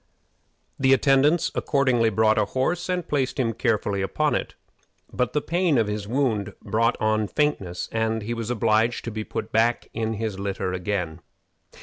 [0.79, 4.55] The attendants accordingly brought a horse and placed him carefully upon it;
[5.13, 9.23] but the pain of his wound brought on faintness, and he was obliged to be
[9.23, 11.21] put back in his litter again.